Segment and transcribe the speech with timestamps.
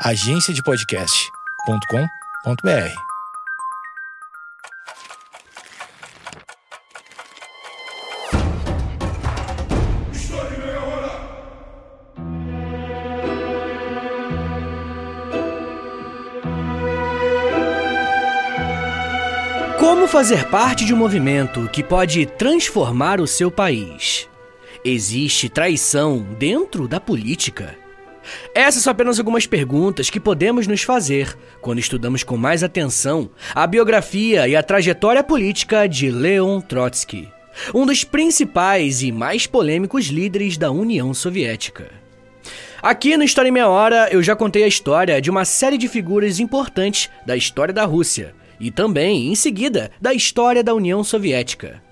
[0.00, 2.94] agenciadepodcast.com.br
[19.78, 24.28] Como fazer parte de um movimento que pode transformar o seu país?
[24.84, 27.83] Existe traição dentro da política?
[28.54, 33.66] Essas são apenas algumas perguntas que podemos nos fazer quando estudamos com mais atenção a
[33.66, 37.28] biografia e a trajetória política de Leon Trotsky,
[37.74, 41.90] um dos principais e mais polêmicos líderes da União Soviética.
[42.82, 45.88] Aqui no História em Meia Hora eu já contei a história de uma série de
[45.88, 51.82] figuras importantes da história da Rússia e também, em seguida, da história da União Soviética.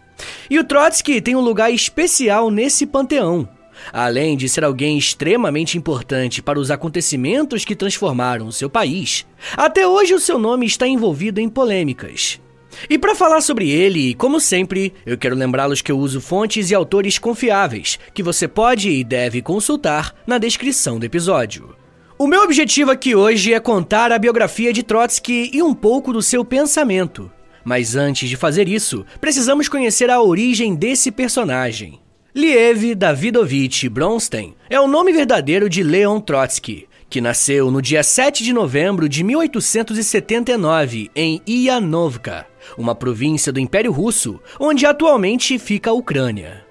[0.48, 3.48] E o Trotsky tem um lugar especial nesse panteão.
[3.92, 9.86] Além de ser alguém extremamente importante para os acontecimentos que transformaram o seu país, até
[9.86, 12.40] hoje o seu nome está envolvido em polêmicas.
[12.88, 16.74] E para falar sobre ele, como sempre, eu quero lembrá-los que eu uso fontes e
[16.74, 21.76] autores confiáveis, que você pode e deve consultar na descrição do episódio.
[22.18, 26.22] O meu objetivo aqui hoje é contar a biografia de Trotsky e um pouco do
[26.22, 27.30] seu pensamento.
[27.64, 32.01] Mas antes de fazer isso, precisamos conhecer a origem desse personagem.
[32.34, 38.42] Liev Davidovich Bronstein é o nome verdadeiro de Leon Trotsky, que nasceu no dia 7
[38.42, 42.46] de novembro de 1879 em Ianovka,
[42.78, 46.64] uma província do Império Russo, onde atualmente fica a Ucrânia.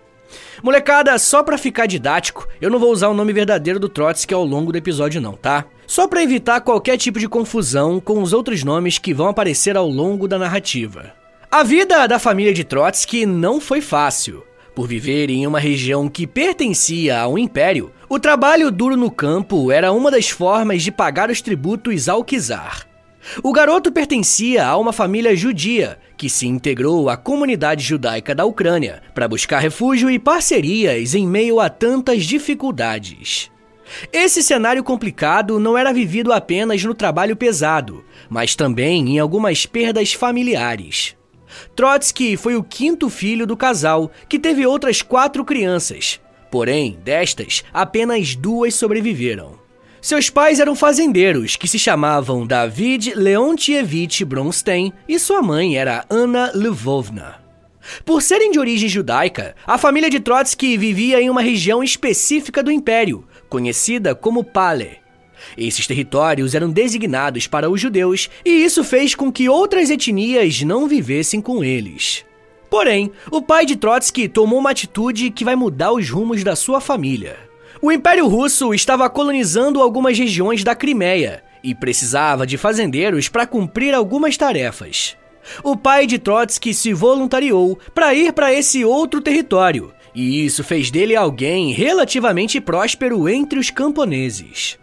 [0.63, 4.43] Molecada, só pra ficar didático, eu não vou usar o nome verdadeiro do Trotsky ao
[4.43, 5.65] longo do episódio não, tá?
[5.85, 9.87] Só para evitar qualquer tipo de confusão com os outros nomes que vão aparecer ao
[9.87, 11.13] longo da narrativa.
[11.51, 14.43] A vida da família de Trotsky não foi fácil.
[14.81, 19.91] Por viver em uma região que pertencia ao império, o trabalho duro no campo era
[19.91, 22.87] uma das formas de pagar os tributos ao czar.
[23.43, 29.03] O garoto pertencia a uma família judia que se integrou à comunidade judaica da Ucrânia
[29.13, 33.51] para buscar refúgio e parcerias em meio a tantas dificuldades.
[34.11, 40.11] Esse cenário complicado não era vivido apenas no trabalho pesado, mas também em algumas perdas
[40.11, 41.15] familiares.
[41.75, 46.19] Trotsky foi o quinto filho do casal, que teve outras quatro crianças.
[46.49, 49.59] Porém, destas, apenas duas sobreviveram.
[50.01, 56.51] Seus pais eram fazendeiros que se chamavam David Leontievich Bronstein e sua mãe era Anna
[56.55, 57.39] Lvovna.
[58.03, 62.71] Por serem de origem judaica, a família de Trotsky vivia em uma região específica do
[62.71, 65.00] império, conhecida como Pale.
[65.57, 70.87] Esses territórios eram designados para os judeus e isso fez com que outras etnias não
[70.87, 72.25] vivessem com eles.
[72.69, 76.79] Porém, o pai de Trotsky tomou uma atitude que vai mudar os rumos da sua
[76.79, 77.37] família.
[77.81, 83.93] O Império Russo estava colonizando algumas regiões da Crimeia e precisava de fazendeiros para cumprir
[83.93, 85.17] algumas tarefas.
[85.63, 90.91] O pai de Trotsky se voluntariou para ir para esse outro território, e isso fez
[90.91, 94.77] dele alguém relativamente próspero entre os camponeses.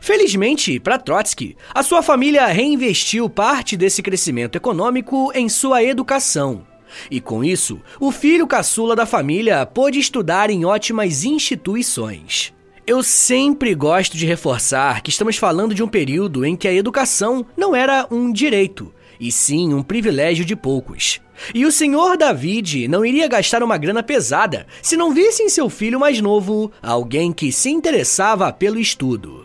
[0.00, 6.66] Felizmente para Trotsky, a sua família reinvestiu parte desse crescimento econômico em sua educação
[7.10, 12.52] e com isso, o filho caçula da família pôde estudar em ótimas instituições.
[12.86, 17.44] Eu sempre gosto de reforçar que estamos falando de um período em que a educação
[17.56, 21.20] não era um direito, e sim um privilégio de poucos.
[21.52, 25.68] E o senhor David não iria gastar uma grana pesada se não visse em seu
[25.68, 29.35] filho mais novo alguém que se interessava pelo estudo.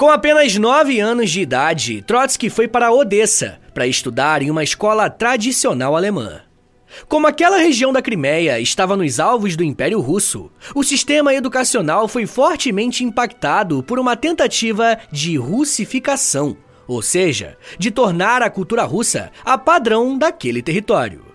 [0.00, 5.10] Com apenas 9 anos de idade, Trotsky foi para Odessa para estudar em uma escola
[5.10, 6.40] tradicional alemã.
[7.06, 12.24] Como aquela região da Crimeia estava nos alvos do Império Russo, o sistema educacional foi
[12.24, 16.56] fortemente impactado por uma tentativa de russificação,
[16.88, 21.26] ou seja, de tornar a cultura russa a padrão daquele território.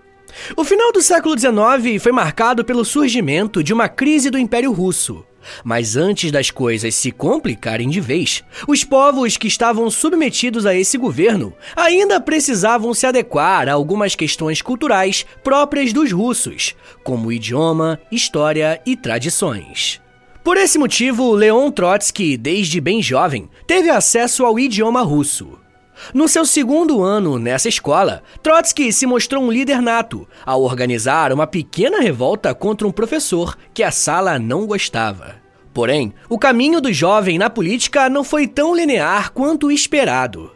[0.57, 5.23] O final do século XIX foi marcado pelo surgimento de uma crise do Império Russo,
[5.63, 10.97] mas antes das coisas se complicarem de vez, os povos que estavam submetidos a esse
[10.97, 18.81] governo ainda precisavam se adequar a algumas questões culturais próprias dos russos, como idioma, história
[18.85, 20.01] e tradições.
[20.43, 25.64] Por esse motivo, Leon Trotsky, desde bem jovem, teve acesso ao idioma russo.
[26.13, 31.47] No seu segundo ano nessa escola, Trotsky se mostrou um líder nato ao organizar uma
[31.47, 35.35] pequena revolta contra um professor que a sala não gostava.
[35.73, 40.51] Porém, o caminho do jovem na política não foi tão linear quanto esperado.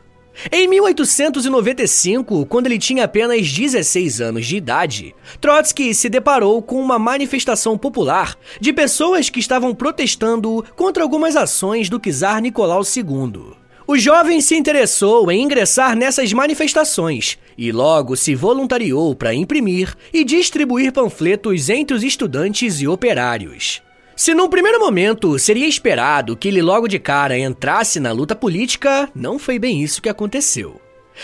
[0.50, 6.98] Em 1895, quando ele tinha apenas 16 anos de idade, Trotsky se deparou com uma
[6.98, 13.58] manifestação popular de pessoas que estavam protestando contra algumas ações do czar Nicolau II.
[13.90, 20.24] O jovem se interessou em ingressar nessas manifestações e logo se voluntariou para imprimir e
[20.24, 23.82] distribuir panfletos entre os estudantes e operários.
[24.16, 29.10] Se num primeiro momento seria esperado que ele logo de cara entrasse na luta política,
[29.16, 30.80] não foi bem isso que aconteceu.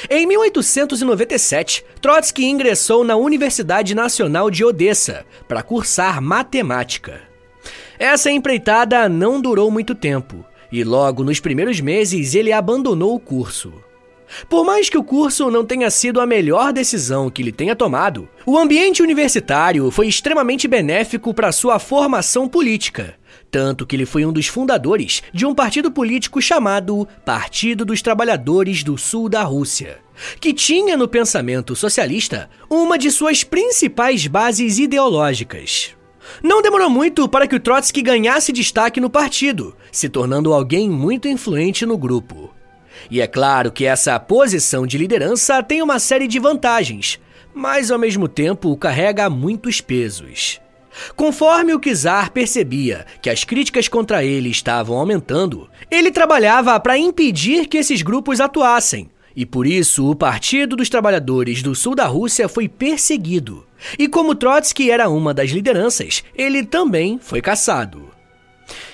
[0.10, 7.22] Em 1897, Trotsky ingressou na Universidade Nacional de Odessa para cursar matemática.
[8.00, 10.44] Essa empreitada não durou muito tempo,
[10.80, 13.74] e logo nos primeiros meses ele abandonou o curso.
[14.50, 18.28] Por mais que o curso não tenha sido a melhor decisão que ele tenha tomado,
[18.46, 23.16] o ambiente universitário foi extremamente benéfico para sua formação política,
[23.50, 28.84] tanto que ele foi um dos fundadores de um partido político chamado Partido dos Trabalhadores
[28.84, 30.00] do Sul da Rússia,
[30.40, 35.96] que tinha no pensamento socialista uma de suas principais bases ideológicas.
[36.42, 41.28] Não demorou muito para que o Trotsky ganhasse destaque no partido, se tornando alguém muito
[41.28, 42.54] influente no grupo.
[43.10, 47.20] E é claro que essa posição de liderança tem uma série de vantagens,
[47.54, 50.60] mas ao mesmo tempo carrega muitos pesos.
[51.16, 57.68] Conforme o Kizar percebia que as críticas contra ele estavam aumentando, ele trabalhava para impedir
[57.68, 62.48] que esses grupos atuassem, e por isso o Partido dos Trabalhadores do Sul da Rússia
[62.48, 63.65] foi perseguido.
[63.98, 68.10] E como Trotsky era uma das lideranças, ele também foi caçado.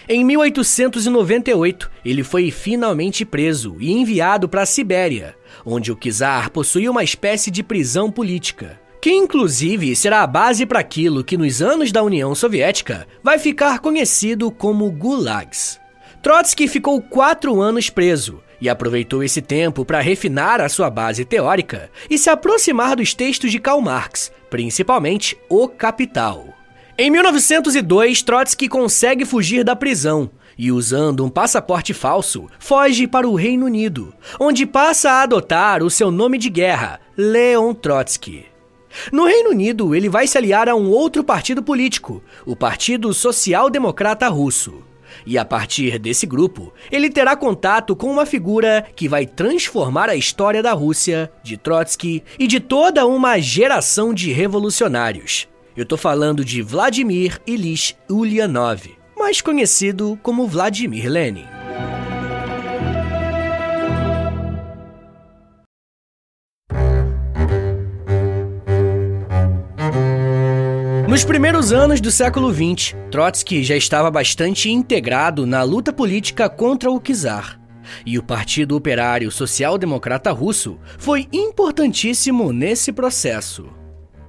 [0.07, 5.35] Em 1898, ele foi finalmente preso e enviado para a Sibéria,
[5.65, 10.79] onde o czar possuía uma espécie de prisão política, que inclusive será a base para
[10.79, 15.79] aquilo que nos anos da União Soviética vai ficar conhecido como gulags.
[16.21, 21.89] Trotsky ficou quatro anos preso e aproveitou esse tempo para refinar a sua base teórica
[22.09, 26.45] e se aproximar dos textos de Karl Marx, principalmente O Capital.
[26.97, 33.33] Em 1902, Trotsky consegue fugir da prisão e, usando um passaporte falso, foge para o
[33.33, 38.45] Reino Unido, onde passa a adotar o seu nome de guerra, Leon Trotsky.
[39.11, 43.69] No Reino Unido, ele vai se aliar a um outro partido político, o Partido Social
[43.69, 44.83] Democrata Russo.
[45.25, 50.15] E a partir desse grupo, ele terá contato com uma figura que vai transformar a
[50.15, 55.47] história da Rússia, de Trotsky e de toda uma geração de revolucionários.
[55.75, 58.83] Eu tô falando de Vladimir Ilyich Ulyanov,
[59.17, 61.45] mais conhecido como Vladimir Lenin.
[71.11, 76.89] Nos primeiros anos do século XX, Trotsky já estava bastante integrado na luta política contra
[76.89, 77.59] o czar.
[78.05, 83.65] E o Partido Operário Social Democrata Russo foi importantíssimo nesse processo.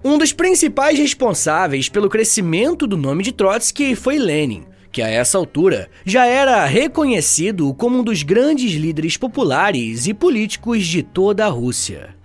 [0.03, 5.39] Um dos principais responsáveis pelo crescimento do nome de Trotsky foi Lenin, que a essa
[5.39, 11.49] altura já era reconhecido como um dos grandes líderes populares e políticos de toda a
[11.49, 12.21] Rússia.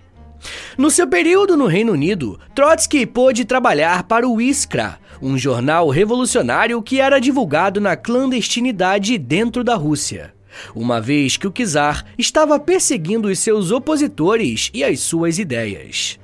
[0.76, 6.80] No seu período no Reino Unido, Trotsky pôde trabalhar para o Iskra, um jornal revolucionário
[6.82, 10.32] que era divulgado na clandestinidade dentro da Rússia,
[10.74, 16.18] uma vez que o czar estava perseguindo os seus opositores e as suas ideias.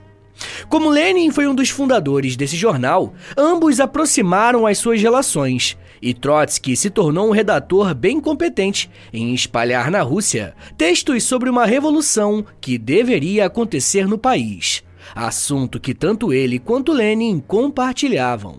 [0.69, 6.77] Como Lenin foi um dos fundadores desse jornal, ambos aproximaram as suas relações, e Trotsky
[6.77, 12.77] se tornou um redator bem competente em espalhar na Rússia textos sobre uma revolução que
[12.77, 14.85] deveria acontecer no país,
[15.15, 18.59] assunto que tanto ele quanto Lenin compartilhavam.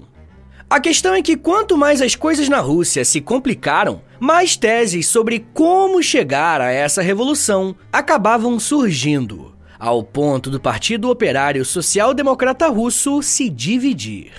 [0.67, 5.45] A questão é que quanto mais as coisas na Rússia se complicaram, mais teses sobre
[5.53, 13.21] como chegar a essa revolução acabavam surgindo ao ponto do Partido Operário Social Democrata Russo
[13.21, 14.31] se dividir.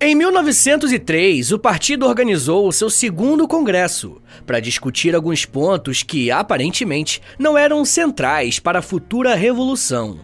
[0.00, 7.22] Em 1903, o partido organizou o seu segundo congresso para discutir alguns pontos que, aparentemente,
[7.38, 10.18] não eram centrais para a futura revolução.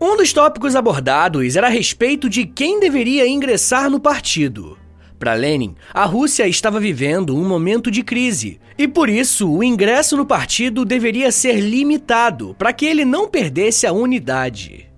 [0.00, 4.78] Um dos tópicos abordados era a respeito de quem deveria ingressar no partido.
[5.18, 10.16] Para Lenin, a Rússia estava vivendo um momento de crise e por isso o ingresso
[10.16, 14.89] no partido deveria ser limitado para que ele não perdesse a unidade.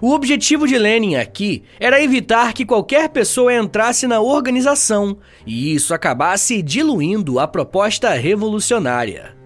[0.00, 5.94] O objetivo de Lenin aqui era evitar que qualquer pessoa entrasse na organização e isso
[5.94, 9.36] acabasse diluindo a proposta revolucionária.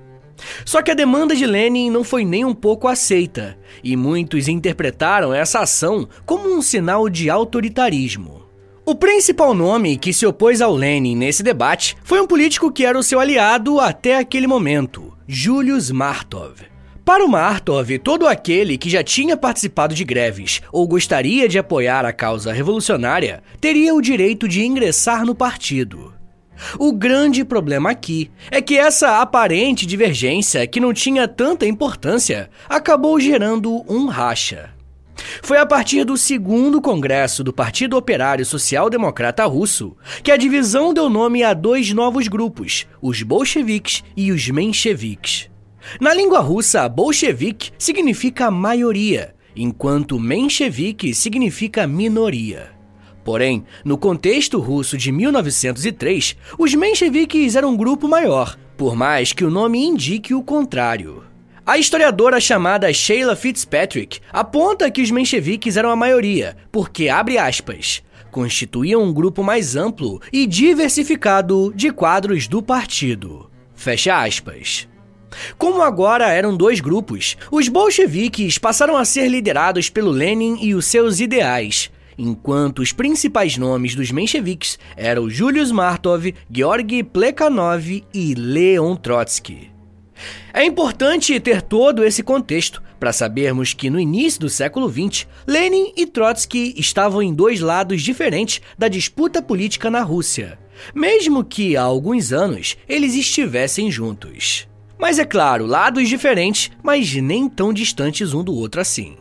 [0.65, 5.35] Só que a demanda de Lenin não foi nem um pouco aceita, e muitos interpretaram
[5.35, 8.43] essa ação como um sinal de autoritarismo.
[8.85, 12.99] O principal nome que se opôs ao Lenin nesse debate foi um político que era
[12.99, 16.70] o seu aliado até aquele momento, Julius Martov.
[17.11, 22.05] Para o Martov, todo aquele que já tinha participado de greves ou gostaria de apoiar
[22.05, 26.15] a causa revolucionária teria o direito de ingressar no partido.
[26.79, 33.19] O grande problema aqui é que essa aparente divergência, que não tinha tanta importância, acabou
[33.19, 34.71] gerando um racha.
[35.43, 40.95] Foi a partir do segundo congresso do Partido Operário Social Democrata Russo que a divisão
[40.95, 45.50] deu nome a dois novos grupos, os bolcheviques e os mencheviques.
[46.01, 52.71] Na língua russa, bolchevique significa maioria, enquanto menchevique significa minoria.
[53.25, 59.45] Porém, no contexto russo de 1903, os mencheviques eram um grupo maior, por mais que
[59.45, 61.25] o nome indique o contrário.
[61.67, 68.03] A historiadora chamada Sheila Fitzpatrick aponta que os mencheviques eram a maioria, porque, abre aspas,
[68.31, 73.51] constituíam um grupo mais amplo e diversificado de quadros do partido.
[73.75, 74.89] Fecha aspas.
[75.57, 80.87] Como agora eram dois grupos, os bolcheviques passaram a ser liderados pelo Lenin e os
[80.87, 88.97] seus ideais, enquanto os principais nomes dos mencheviques eram Julius Martov, Georgy Plekhanov e Leon
[88.97, 89.71] Trotsky.
[90.53, 95.93] É importante ter todo esse contexto para sabermos que no início do século XX, Lenin
[95.97, 100.59] e Trotsky estavam em dois lados diferentes da disputa política na Rússia,
[100.95, 104.69] mesmo que há alguns anos eles estivessem juntos.
[105.01, 109.17] Mas é claro, lados diferentes, mas nem tão distantes um do outro assim.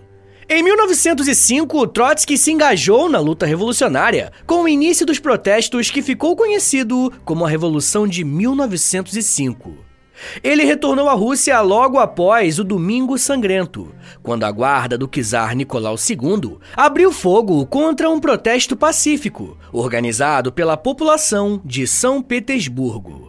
[0.50, 6.36] Em 1905, Trotsky se engajou na luta revolucionária com o início dos protestos que ficou
[6.36, 9.74] conhecido como a Revolução de 1905.
[10.44, 15.96] Ele retornou à Rússia logo após o Domingo Sangrento, quando a guarda do czar Nicolau
[15.96, 23.29] II abriu fogo contra um protesto pacífico organizado pela população de São Petersburgo.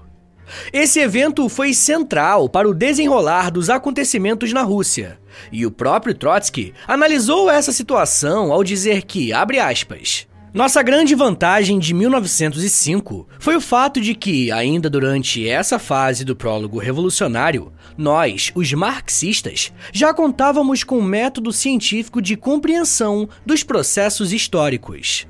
[0.73, 5.19] Esse evento foi central para o desenrolar dos acontecimentos na Rússia,
[5.53, 11.79] e o próprio Trotsky analisou essa situação ao dizer que, abre aspas, nossa grande vantagem
[11.79, 18.51] de 1905 foi o fato de que, ainda durante essa fase do prólogo revolucionário, nós,
[18.57, 25.30] os marxistas, já contávamos com um método científico de compreensão dos processos históricos.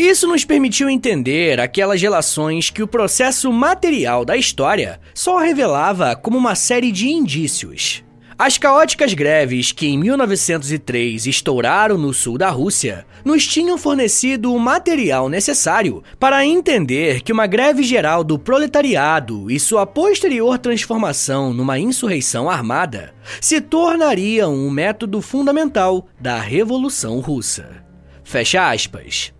[0.00, 6.38] Isso nos permitiu entender aquelas relações que o processo material da história só revelava como
[6.38, 8.02] uma série de indícios.
[8.38, 14.58] As caóticas greves que em 1903 estouraram no sul da Rússia nos tinham fornecido o
[14.58, 21.78] material necessário para entender que uma greve geral do proletariado e sua posterior transformação numa
[21.78, 27.84] insurreição armada se tornariam um método fundamental da Revolução Russa.
[28.24, 29.38] Fecha aspas.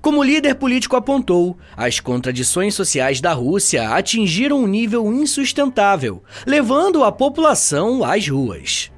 [0.00, 7.04] Como o líder político apontou, as contradições sociais da Rússia atingiram um nível insustentável, levando
[7.04, 8.90] a população às ruas.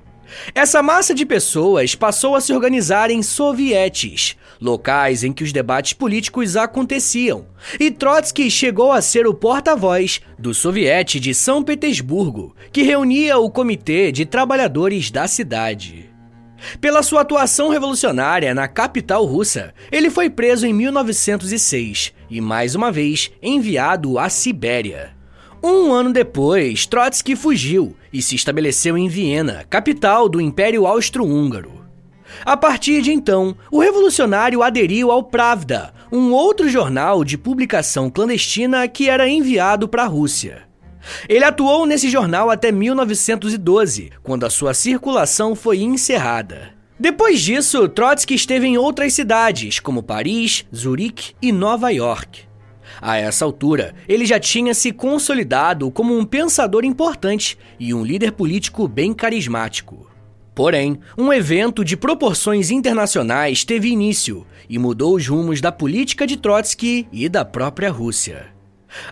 [0.54, 5.92] Essa massa de pessoas passou a se organizar em sovietes, locais em que os debates
[5.92, 7.47] políticos aconteciam,
[7.78, 13.50] e Trotsky chegou a ser o porta-voz do Soviete de São Petersburgo, que reunia o
[13.50, 16.07] Comitê de Trabalhadores da cidade.
[16.80, 22.90] Pela sua atuação revolucionária na capital russa, ele foi preso em 1906 e, mais uma
[22.90, 25.16] vez, enviado à Sibéria.
[25.62, 31.84] Um ano depois, Trotsky fugiu e se estabeleceu em Viena, capital do Império Austro-Húngaro.
[32.44, 38.86] A partir de então, o revolucionário aderiu ao Pravda, um outro jornal de publicação clandestina
[38.86, 40.67] que era enviado para a Rússia.
[41.28, 46.76] Ele atuou nesse jornal até 1912, quando a sua circulação foi encerrada.
[46.98, 52.48] Depois disso, Trotsky esteve em outras cidades, como Paris, Zurique e Nova York.
[53.00, 58.32] A essa altura, ele já tinha se consolidado como um pensador importante e um líder
[58.32, 60.08] político bem carismático.
[60.54, 66.36] Porém, um evento de proporções internacionais teve início e mudou os rumos da política de
[66.36, 68.57] Trotsky e da própria Rússia.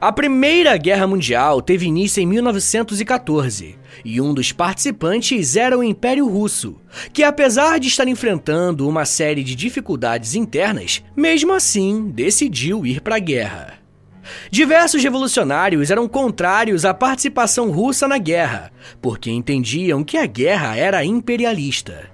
[0.00, 6.28] A Primeira Guerra Mundial teve início em 1914 e um dos participantes era o Império
[6.28, 6.76] Russo,
[7.12, 13.16] que, apesar de estar enfrentando uma série de dificuldades internas, mesmo assim decidiu ir para
[13.16, 13.75] a guerra.
[14.50, 21.04] Diversos revolucionários eram contrários à participação russa na guerra, porque entendiam que a guerra era
[21.04, 22.11] imperialista.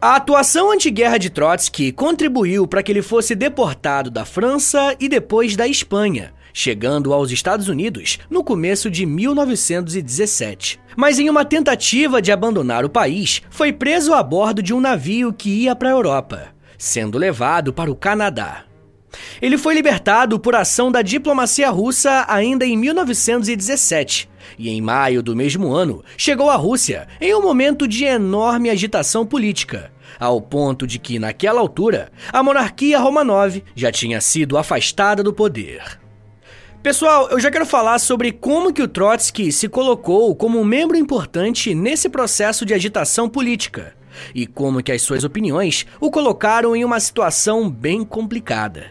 [0.00, 5.56] A atuação antiguerra de Trotsky contribuiu para que ele fosse deportado da França e depois
[5.56, 10.80] da Espanha, chegando aos Estados Unidos no começo de 1917.
[10.96, 15.34] Mas em uma tentativa de abandonar o país, foi preso a bordo de um navio
[15.34, 16.48] que ia para a Europa,
[16.78, 18.64] sendo levado para o Canadá.
[19.40, 24.26] Ele foi libertado por ação da diplomacia russa ainda em 1917
[24.58, 29.26] e, em maio do mesmo ano, chegou à Rússia em um momento de enorme agitação
[29.26, 35.34] política, ao ponto de que, naquela altura, a monarquia Romanov já tinha sido afastada do
[35.34, 36.05] poder.
[36.86, 40.96] Pessoal, eu já quero falar sobre como que o Trotsky se colocou como um membro
[40.96, 43.92] importante nesse processo de agitação política
[44.32, 48.86] e como que as suas opiniões o colocaram em uma situação bem complicada.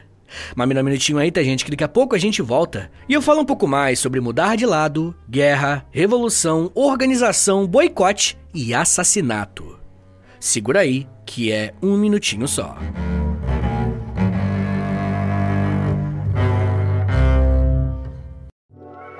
[0.53, 2.91] Mas me dá um minutinho aí, tá gente, que daqui a pouco a gente volta
[3.07, 8.73] e eu falo um pouco mais sobre mudar de lado, guerra, revolução, organização, boicote e
[8.73, 9.79] assassinato.
[10.37, 12.77] Segura aí, que é um minutinho só.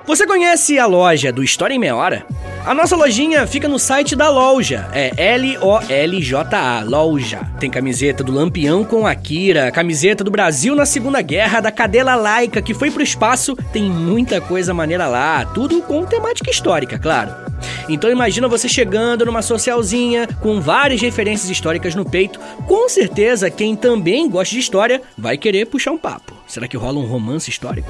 [0.06, 2.24] Você conhece a loja do História em Meia Hora?
[2.64, 7.40] A nossa lojinha fica no site da loja, é L-O-L-J-A, loja.
[7.58, 12.62] Tem camiseta do Lampião com Akira, camiseta do Brasil na Segunda Guerra, da cadela laica
[12.62, 17.45] que foi pro espaço, tem muita coisa maneira lá, tudo com temática histórica, claro.
[17.88, 23.76] Então imagina você chegando numa socialzinha com várias referências históricas no peito, com certeza quem
[23.76, 26.34] também gosta de história vai querer puxar um papo.
[26.46, 27.88] Será que rola um romance histórico?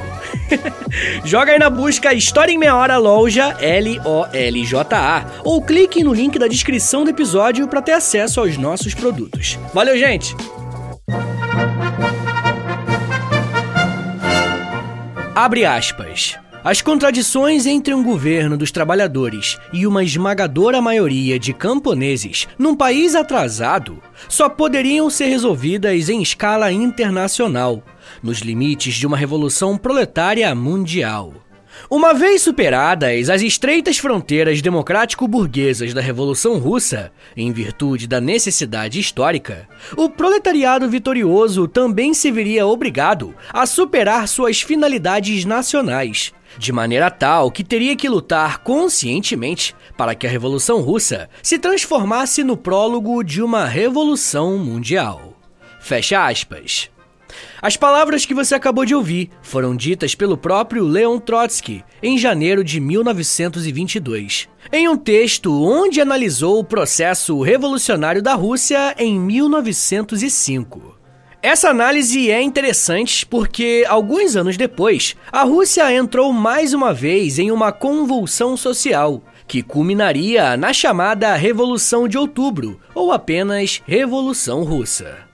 [1.24, 6.48] Joga aí na busca História em Meia Hora Loja, L-O-L-J-A, ou clique no link da
[6.48, 9.58] descrição do episódio para ter acesso aos nossos produtos.
[9.74, 10.34] Valeu, gente!
[15.34, 16.38] Abre aspas.
[16.64, 23.14] As contradições entre um governo dos trabalhadores e uma esmagadora maioria de camponeses num país
[23.14, 27.82] atrasado só poderiam ser resolvidas em escala internacional,
[28.22, 31.45] nos limites de uma revolução proletária mundial.
[31.88, 39.68] Uma vez superadas as estreitas fronteiras democrático-burguesas da Revolução Russa, em virtude da necessidade histórica,
[39.96, 47.52] o proletariado vitorioso também se veria obrigado a superar suas finalidades nacionais, de maneira tal
[47.52, 53.40] que teria que lutar conscientemente para que a Revolução Russa se transformasse no prólogo de
[53.40, 55.36] uma revolução mundial.
[55.78, 56.90] Fecha aspas.
[57.60, 62.62] As palavras que você acabou de ouvir foram ditas pelo próprio Leon Trotsky em janeiro
[62.62, 70.96] de 1922, em um texto onde analisou o processo revolucionário da Rússia em 1905.
[71.42, 77.52] Essa análise é interessante porque, alguns anos depois, a Rússia entrou mais uma vez em
[77.52, 85.25] uma convulsão social, que culminaria na chamada Revolução de Outubro, ou apenas Revolução Russa.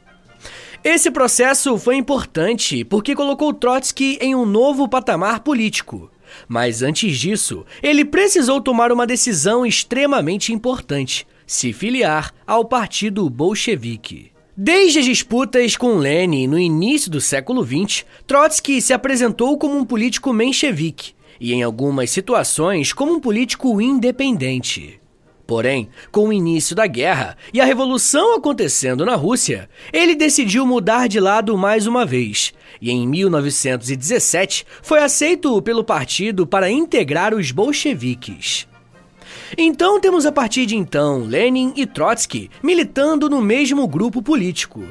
[0.84, 6.10] Esse processo foi importante porque colocou Trotsky em um novo patamar político.
[6.48, 14.32] Mas antes disso, ele precisou tomar uma decisão extremamente importante: se filiar ao Partido Bolchevique.
[14.56, 19.84] Desde as disputas com Lenin no início do século XX, Trotsky se apresentou como um
[19.84, 25.00] político menchevique e, em algumas situações, como um político independente.
[25.52, 31.08] Porém, com o início da guerra e a revolução acontecendo na Rússia, ele decidiu mudar
[31.08, 32.54] de lado mais uma vez.
[32.80, 38.66] E em 1917 foi aceito pelo partido para integrar os bolcheviques.
[39.58, 44.82] Então temos a partir de então Lenin e Trotsky militando no mesmo grupo político.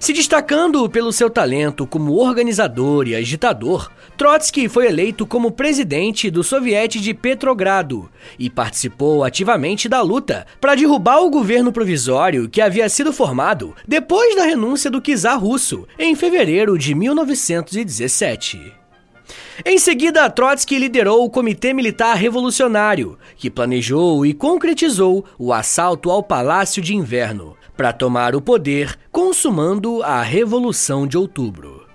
[0.00, 6.42] Se destacando pelo seu talento como organizador e agitador, Trotsky foi eleito como presidente do
[6.42, 12.88] Soviete de Petrogrado e participou ativamente da luta para derrubar o governo provisório que havia
[12.88, 18.72] sido formado depois da renúncia do czar russo em fevereiro de 1917.
[19.64, 26.22] Em seguida, Trotsky liderou o Comitê Militar Revolucionário, que planejou e concretizou o assalto ao
[26.22, 31.86] Palácio de Inverno, para tomar o poder, consumando a Revolução de Outubro.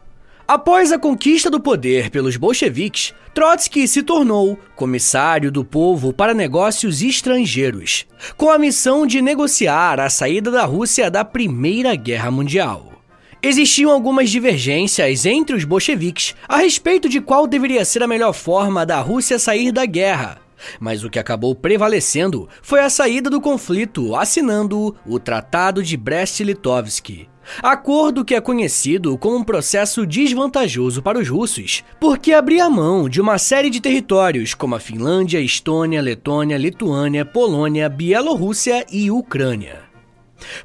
[0.48, 7.04] Após a conquista do poder pelos bolcheviques, Trotsky se tornou comissário do povo para negócios
[7.04, 12.94] estrangeiros, com a missão de negociar a saída da Rússia da Primeira Guerra Mundial.
[13.40, 18.88] Existiam algumas divergências entre os bolcheviques a respeito de qual deveria ser a melhor forma
[18.88, 20.42] da Rússia sair da guerra,
[20.80, 27.28] mas o que acabou prevalecendo foi a saída do conflito, assinando o Tratado de Brest-Litovsk.
[27.62, 33.22] Acordo que é conhecido como um processo desvantajoso para os russos, porque abria mão de
[33.22, 39.95] uma série de territórios como a Finlândia, Estônia, Letônia, Lituânia, Polônia, Bielorrússia e Ucrânia.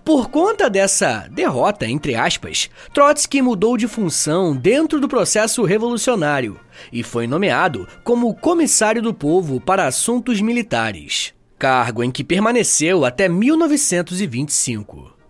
[0.05, 6.59] Por conta dessa derrota, entre aspas, Trotsky mudou de função dentro do processo revolucionário
[6.93, 13.29] e foi nomeado como comissário do povo para assuntos militares, cargo em que permaneceu até
[13.29, 15.21] 1925.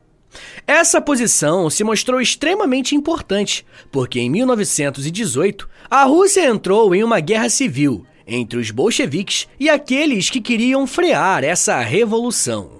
[0.67, 7.49] Essa posição se mostrou extremamente importante, porque em 1918 a Rússia entrou em uma guerra
[7.49, 12.80] civil entre os bolcheviques e aqueles que queriam frear essa revolução.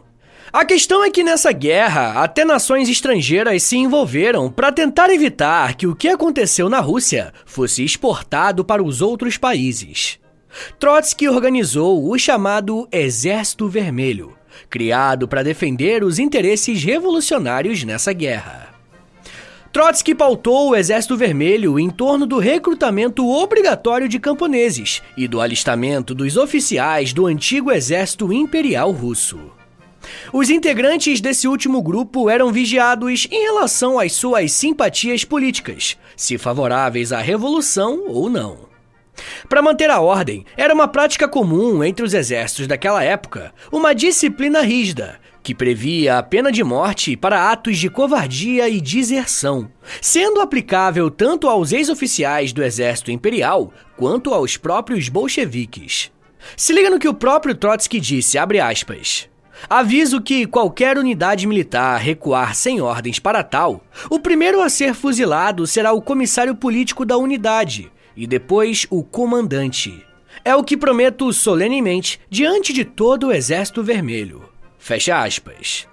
[0.53, 5.87] A questão é que nessa guerra, até nações estrangeiras se envolveram para tentar evitar que
[5.87, 10.19] o que aconteceu na Rússia fosse exportado para os outros países.
[10.81, 14.37] Trotsky organizou o chamado Exército Vermelho,
[14.69, 18.75] criado para defender os interesses revolucionários nessa guerra.
[19.73, 26.13] Trotsky pautou o Exército Vermelho em torno do recrutamento obrigatório de camponeses e do alistamento
[26.13, 29.60] dos oficiais do antigo Exército Imperial Russo.
[30.33, 37.13] Os integrantes desse último grupo eram vigiados em relação às suas simpatias políticas, se favoráveis
[37.13, 38.71] à revolução ou não.
[39.49, 44.63] Para manter a ordem, era uma prática comum entre os exércitos daquela época uma disciplina
[44.63, 51.11] rígida, que previa a pena de morte para atos de covardia e deserção, sendo aplicável
[51.11, 56.11] tanto aos ex-oficiais do exército imperial quanto aos próprios bolcheviques.
[56.57, 59.30] Se liga no que o próprio Trotsky disse, abre aspas.
[59.69, 65.67] Aviso que qualquer unidade militar recuar sem ordens para tal, o primeiro a ser fuzilado
[65.67, 70.05] será o comissário político da unidade e depois o comandante.
[70.45, 74.49] É o que prometo solenemente diante de todo o Exército Vermelho.
[74.79, 75.87] Fecha aspas.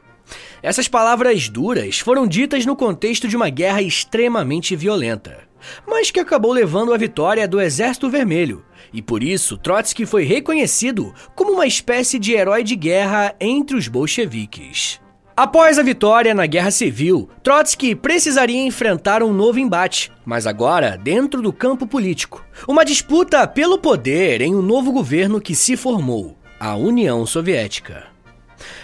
[0.62, 5.48] Essas palavras duras foram ditas no contexto de uma guerra extremamente violenta,
[5.86, 8.64] mas que acabou levando à vitória do Exército Vermelho,
[8.98, 13.88] e por isso Trotsky foi reconhecido como uma espécie de herói de guerra entre os
[13.88, 15.00] bolcheviques.
[15.36, 21.44] Após a vitória na Guerra Civil, Trotsky precisaria enfrentar um novo embate, mas agora dentro
[21.44, 22.44] do campo político.
[22.68, 28.06] Uma disputa pelo poder em um novo governo que se formou, a União Soviética.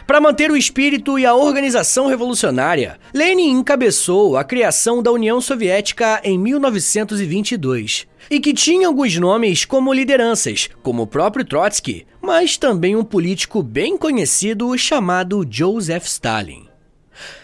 [0.06, 6.19] Para manter o espírito e a organização revolucionária, Lenin encabeçou a criação da União Soviética
[6.24, 12.96] em 1922 e que tinha alguns nomes como lideranças, como o próprio Trotsky, mas também
[12.96, 16.67] um político bem conhecido chamado Joseph Stalin.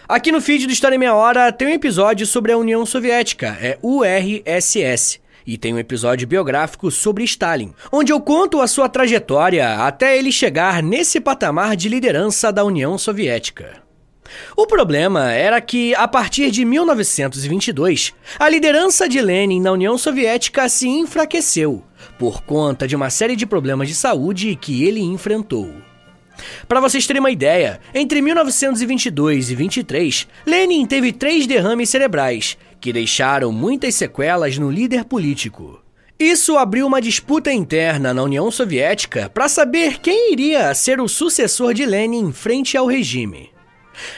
[0.08, 3.56] Aqui no feed do História em Meia Hora tem um episódio sobre a União Soviética,
[3.60, 9.76] é URSS, e tem um episódio biográfico sobre Stalin, onde eu conto a sua trajetória
[9.84, 13.82] até ele chegar nesse patamar de liderança da União Soviética.
[14.56, 20.68] O problema era que, a partir de 1922, a liderança de Lenin na União Soviética
[20.68, 21.84] se enfraqueceu
[22.18, 25.74] por conta de uma série de problemas de saúde que ele enfrentou.
[26.66, 32.92] Para vocês terem uma ideia, entre 1922 e 23, Lenin teve três derrames cerebrais que
[32.92, 35.80] deixaram muitas sequelas no líder político.
[36.18, 41.72] Isso abriu uma disputa interna na União Soviética para saber quem iria ser o sucessor
[41.72, 43.50] de Lenin frente ao regime.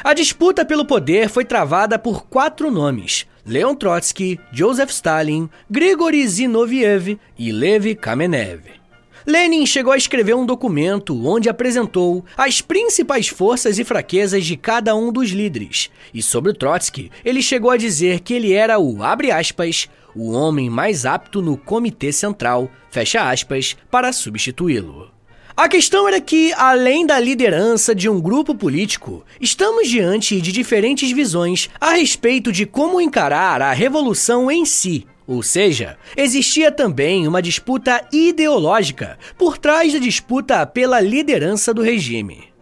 [0.02, 7.18] A disputa pelo poder foi travada por quatro nomes: Leon Trotsky, Joseph Stalin, Grigory Zinoviev
[7.38, 8.81] e Lev Kamenev.
[9.26, 14.94] Lenin chegou a escrever um documento onde apresentou as principais forças e fraquezas de cada
[14.96, 15.90] um dos líderes.
[16.12, 20.68] E sobre Trotsky, ele chegou a dizer que ele era o, abre aspas, o homem
[20.68, 25.10] mais apto no comitê central, fecha aspas, para substituí-lo.
[25.54, 31.12] A questão era que, além da liderança de um grupo político, estamos diante de diferentes
[31.12, 35.06] visões a respeito de como encarar a revolução em si.
[35.32, 42.52] Ou seja, existia também uma disputa ideológica por trás da disputa pela liderança do regime.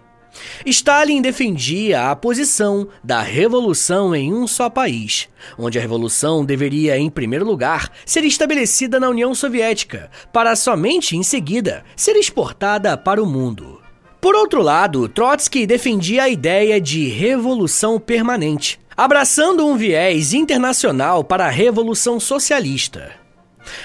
[0.65, 5.29] Stalin defendia a posição da revolução em um só país,
[5.59, 11.25] onde a revolução deveria, em primeiro lugar, ser estabelecida na União Soviética, para somente em
[11.25, 13.83] seguida ser exportada para o mundo.
[14.21, 21.47] Por outro lado, Trotsky defendia a ideia de revolução permanente, abraçando um viés internacional para
[21.47, 23.13] a revolução socialista.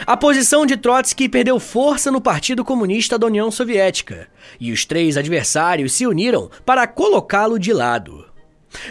[0.06, 4.28] A posição de Trotsky perdeu força no Partido Comunista da União Soviética,
[4.60, 8.26] e os três adversários se uniram para colocá-lo de lado.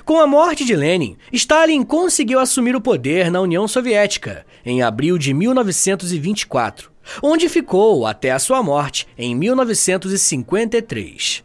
[0.02, 5.18] Com a morte de Lenin, Stalin conseguiu assumir o poder na União Soviética em abril
[5.18, 6.90] de 1924,
[7.22, 11.44] onde ficou até a sua morte em 1953.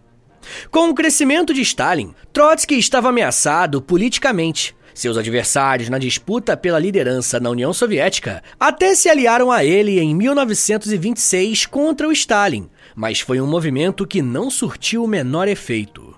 [0.71, 7.39] Com o crescimento de Stalin, Trotsky estava ameaçado politicamente seus adversários na disputa pela liderança
[7.39, 13.39] na União Soviética até se aliaram a ele em 1926 contra o Stalin, mas foi
[13.39, 16.15] um movimento que não surtiu o menor efeito.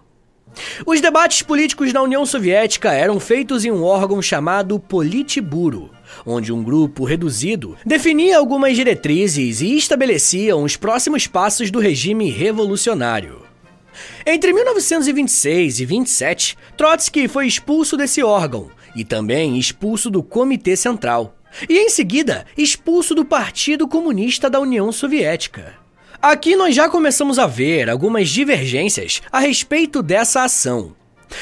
[0.85, 5.91] Os debates políticos na União Soviética eram feitos em um órgão chamado Politburo,
[6.25, 13.50] onde um grupo reduzido definia algumas diretrizes e estabelecia os próximos passos do regime revolucionário.
[14.25, 21.35] Entre 1926 e 27, Trotsky foi expulso desse órgão e também expulso do Comitê Central,
[21.69, 25.73] e em seguida expulso do Partido Comunista da União Soviética.
[26.21, 30.95] Aqui nós já começamos a ver algumas divergências a respeito dessa ação.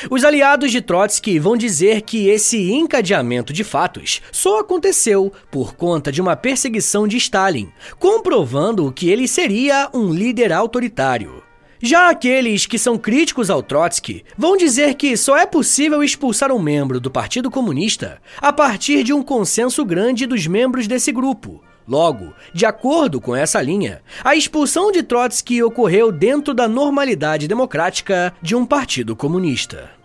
[0.10, 6.12] Os aliados de Trotsky vão dizer que esse encadeamento de fatos só aconteceu por conta
[6.12, 11.39] de uma perseguição de Stalin, comprovando que ele seria um líder autoritário.
[11.82, 16.60] Já aqueles que são críticos ao Trotsky vão dizer que só é possível expulsar um
[16.60, 21.64] membro do Partido Comunista a partir de um consenso grande dos membros desse grupo.
[21.88, 28.34] Logo, de acordo com essa linha, a expulsão de Trotsky ocorreu dentro da normalidade democrática
[28.42, 29.99] de um partido comunista.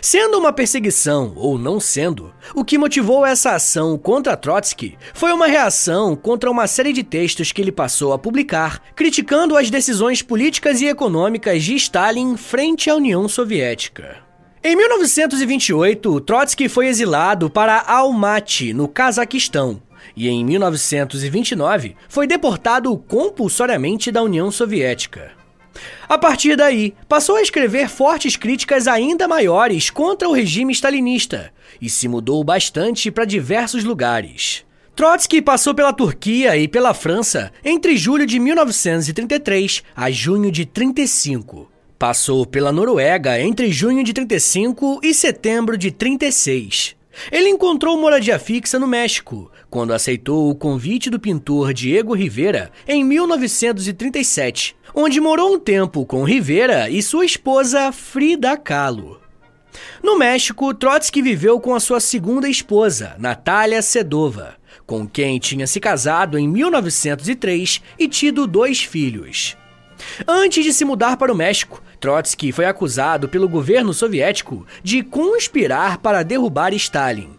[0.00, 5.46] Sendo uma perseguição ou não sendo, o que motivou essa ação contra Trotsky foi uma
[5.46, 10.80] reação contra uma série de textos que ele passou a publicar, criticando as decisões políticas
[10.80, 14.18] e econômicas de Stalin frente à União Soviética.
[14.62, 19.80] Em 1928, Trotsky foi exilado para Almaty, no Cazaquistão,
[20.14, 25.39] e em 1929 foi deportado compulsoriamente da União Soviética.
[26.08, 31.88] A partir daí, passou a escrever fortes críticas ainda maiores contra o regime stalinista e
[31.88, 34.64] se mudou bastante para diversos lugares.
[34.94, 41.70] Trotsky passou pela Turquia e pela França entre julho de 1933 a junho de 35.
[41.98, 46.99] Passou pela Noruega entre junho de 35 e setembro de 36.
[47.30, 53.04] Ele encontrou moradia fixa no México, quando aceitou o convite do pintor Diego Rivera em
[53.04, 59.20] 1937, onde morou um tempo com Rivera e sua esposa Frida Kahlo.
[60.02, 65.78] No México, Trotsky viveu com a sua segunda esposa, Natália Sedova, com quem tinha se
[65.78, 69.56] casado em 1903 e tido dois filhos.
[70.26, 75.98] Antes de se mudar para o México, Trotsky foi acusado pelo governo soviético de conspirar
[75.98, 77.38] para derrubar Stalin.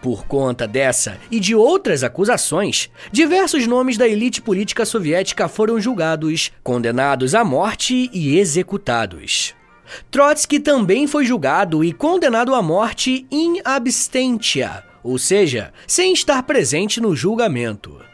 [0.00, 6.52] Por conta dessa e de outras acusações, diversos nomes da elite política soviética foram julgados,
[6.62, 9.54] condenados à morte e executados.
[10.10, 17.00] Trotsky também foi julgado e condenado à morte in absentia, ou seja, sem estar presente
[17.00, 18.11] no julgamento.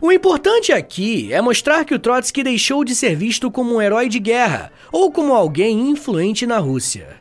[0.00, 4.08] O importante aqui é mostrar que o Trotsky deixou de ser visto como um herói
[4.08, 7.20] de guerra ou como alguém influente na Rússia.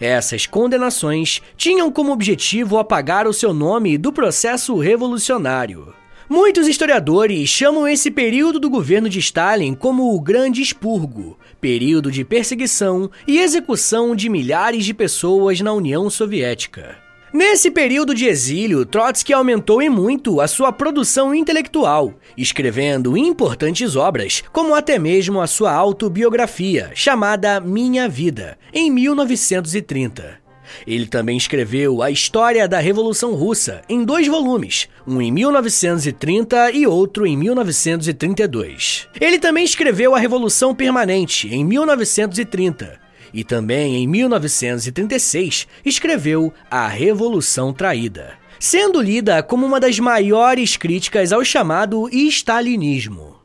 [0.00, 5.94] Essas condenações tinham como objetivo apagar o seu nome do processo revolucionário.
[6.28, 12.24] Muitos historiadores chamam esse período do governo de Stalin como o Grande Expurgo, período de
[12.24, 17.05] perseguição e execução de milhares de pessoas na União Soviética.
[17.36, 24.42] Nesse período de exílio, Trotsky aumentou em muito a sua produção intelectual, escrevendo importantes obras,
[24.50, 30.40] como até mesmo a sua autobiografia, chamada Minha Vida, em 1930.
[30.86, 36.86] Ele também escreveu a História da Revolução Russa em dois volumes, um em 1930 e
[36.86, 39.08] outro em 1932.
[39.20, 47.72] Ele também escreveu A Revolução Permanente em 1930 e também em 1936 escreveu A Revolução
[47.72, 53.36] Traída, sendo lida como uma das maiores críticas ao chamado stalinismo.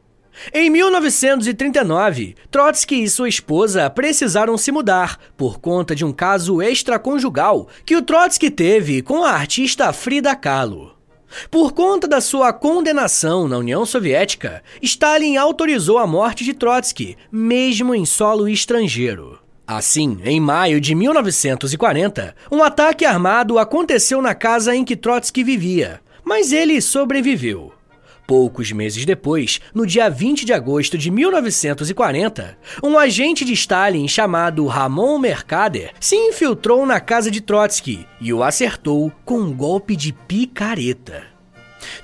[0.53, 7.67] Em 1939, Trotsky e sua esposa precisaram se mudar por conta de um caso extraconjugal
[7.85, 10.95] que o Trotsky teve com a artista Frida Kahlo.
[11.49, 17.95] Por conta da sua condenação na União Soviética, Stalin autorizou a morte de Trotsky, mesmo
[17.95, 19.39] em solo estrangeiro.
[19.73, 26.01] Assim, em maio de 1940, um ataque armado aconteceu na casa em que Trotsky vivia,
[26.25, 27.71] mas ele sobreviveu.
[28.27, 34.67] Poucos meses depois, no dia 20 de agosto de 1940, um agente de Stalin chamado
[34.67, 40.11] Ramon Mercader se infiltrou na casa de Trotsky e o acertou com um golpe de
[40.11, 41.23] picareta.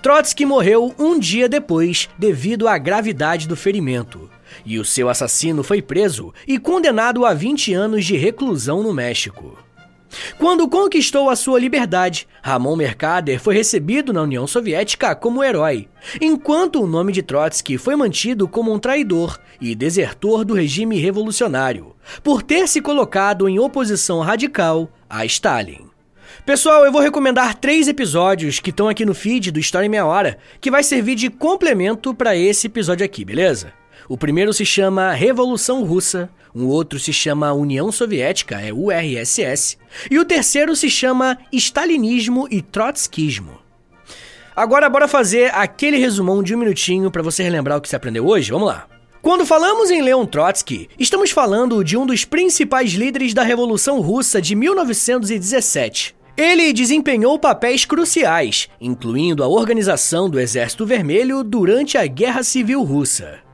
[0.01, 4.29] Trotsky morreu um dia depois devido à gravidade do ferimento
[4.65, 9.57] e o seu assassino foi preso e condenado a 20 anos de reclusão no México.
[10.37, 15.87] Quando conquistou a sua liberdade, Ramon Mercader foi recebido na União Soviética como herói,
[16.21, 21.95] enquanto o nome de Trotsky foi mantido como um traidor e desertor do regime revolucionário,
[22.23, 25.87] por ter se colocado em oposição radical a Stalin.
[26.45, 30.05] Pessoal, eu vou recomendar três episódios que estão aqui no feed do História em Meia
[30.05, 33.73] Hora, que vai servir de complemento para esse episódio aqui, beleza?
[34.09, 39.77] O primeiro se chama Revolução Russa, um outro se chama União Soviética, é URSS,
[40.09, 43.59] e o terceiro se chama Stalinismo e Trotskismo.
[44.55, 48.25] Agora bora fazer aquele resumão de um minutinho para você relembrar o que você aprendeu
[48.25, 48.49] hoje?
[48.49, 48.87] Vamos lá.
[49.21, 54.41] Quando falamos em Leon Trotsky, estamos falando de um dos principais líderes da Revolução Russa
[54.41, 56.15] de 1917.
[56.37, 63.46] Ele desempenhou papéis cruciais, incluindo a organização do Exército Vermelho durante a Guerra Civil Russa.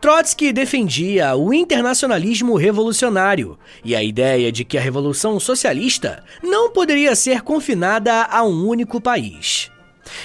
[0.00, 7.14] Trotsky defendia o internacionalismo revolucionário e a ideia de que a Revolução Socialista não poderia
[7.14, 9.70] ser confinada a um único país.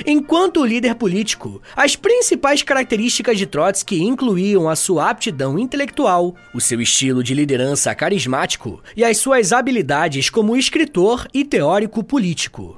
[0.05, 6.81] Enquanto líder político, as principais características de Trotsky incluíam a sua aptidão intelectual, o seu
[6.81, 12.77] estilo de liderança carismático e as suas habilidades como escritor e teórico político.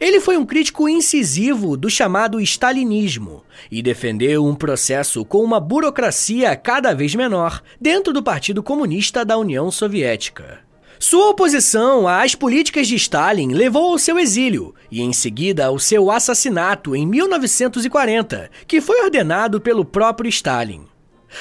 [0.00, 6.54] Ele foi um crítico incisivo do chamado stalinismo e defendeu um processo com uma burocracia
[6.56, 10.60] cada vez menor dentro do Partido Comunista da União Soviética.
[10.98, 16.10] Sua oposição às políticas de Stalin levou ao seu exílio e, em seguida, ao seu
[16.10, 20.86] assassinato em 1940, que foi ordenado pelo próprio Stalin.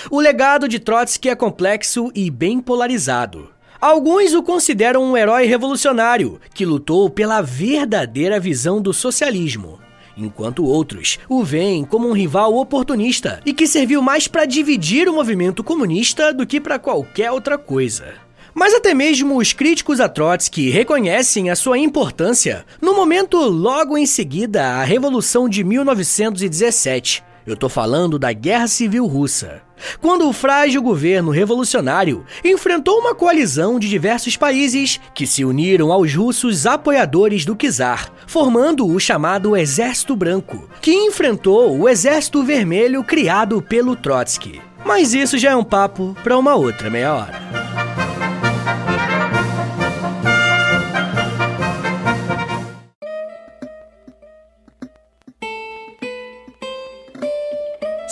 [0.09, 3.49] O legado de Trotsky é complexo e bem polarizado.
[3.83, 9.77] Alguns o consideram um herói revolucionário que lutou pela verdadeira visão do socialismo,
[10.15, 15.13] enquanto outros o veem como um rival oportunista e que serviu mais para dividir o
[15.13, 18.13] movimento comunista do que para qualquer outra coisa.
[18.53, 24.05] Mas até mesmo os críticos a Trotsky reconhecem a sua importância no momento logo em
[24.05, 27.21] seguida à Revolução de 1917.
[27.45, 29.61] Eu tô falando da Guerra Civil Russa.
[29.99, 36.13] Quando o frágil governo revolucionário enfrentou uma coalizão de diversos países que se uniram aos
[36.13, 43.61] russos apoiadores do czar, formando o chamado Exército Branco, que enfrentou o Exército Vermelho criado
[43.61, 44.61] pelo Trotsky.
[44.85, 47.92] Mas isso já é um papo para uma outra meia hora.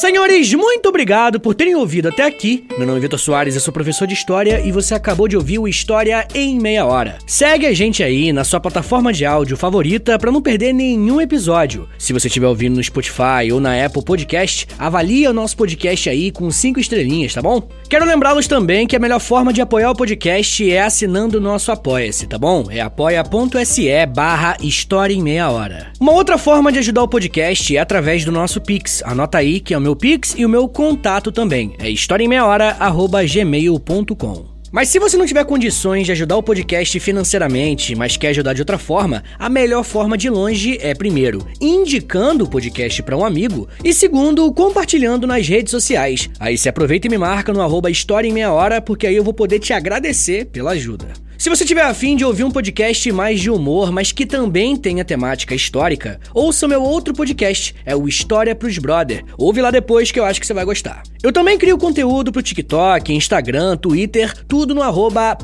[0.01, 2.65] Senhores, muito obrigado por terem ouvido até aqui.
[2.75, 5.59] Meu nome é Vitor Soares, eu sou professor de História e você acabou de ouvir
[5.59, 7.19] o História em Meia Hora.
[7.27, 11.87] Segue a gente aí na sua plataforma de áudio favorita para não perder nenhum episódio.
[11.99, 16.31] Se você estiver ouvindo no Spotify ou na Apple Podcast, avalie o nosso podcast aí
[16.31, 17.69] com cinco estrelinhas, tá bom?
[17.87, 21.71] Quero lembrá-los também que a melhor forma de apoiar o podcast é assinando o nosso
[21.71, 22.65] Apoia-se, tá bom?
[22.71, 25.93] É apoia.se barra História em Meia Hora.
[25.99, 29.03] Uma outra forma de ajudar o podcast é através do nosso Pix.
[29.05, 31.73] Anota aí que é o meu Pix e o meu contato também.
[31.79, 38.29] É historiaemmeiahora.gmail.com mas se você não tiver condições de ajudar o podcast financeiramente, mas quer
[38.29, 43.17] ajudar de outra forma, a melhor forma de longe é primeiro, indicando o podcast para
[43.17, 46.29] um amigo e segundo, compartilhando nas redes sociais.
[46.39, 49.25] Aí se aproveita e me marca no arroba História em Meia Hora, porque aí eu
[49.25, 51.07] vou poder te agradecer pela ajuda.
[51.41, 55.03] Se você tiver afim de ouvir um podcast mais de humor, mas que também tenha
[55.03, 59.25] temática histórica, ouça meu outro podcast, é o História pros Brother.
[59.39, 61.01] Ouve lá depois que eu acho que você vai gostar.
[61.23, 65.35] Eu também crio conteúdo pro TikTok, Instagram, Twitter, tudo no arroba.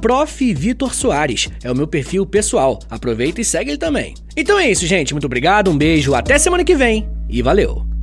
[1.63, 2.77] É o meu perfil pessoal.
[2.91, 4.13] Aproveita e segue ele também.
[4.35, 5.15] Então é isso, gente.
[5.15, 7.96] Muito obrigado, um beijo, até semana que vem e valeu!